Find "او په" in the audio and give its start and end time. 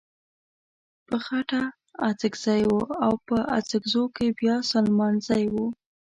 3.05-3.37